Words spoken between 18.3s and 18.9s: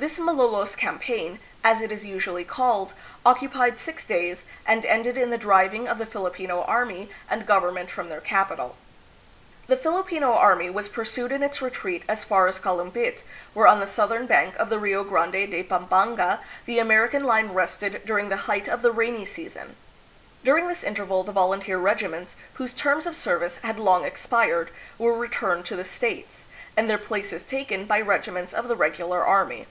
height of